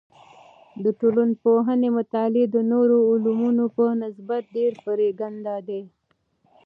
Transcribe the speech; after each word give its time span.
د 0.83 0.85
ټولنپوهنې 0.99 1.89
مطالعې 1.97 2.45
د 2.55 2.57
نورو 2.71 2.97
علمونو 3.09 3.65
په 3.75 3.85
نسبت 4.01 4.41
ډیر 4.55 4.73
پریکنده 4.85 5.55
دی. 5.67 5.81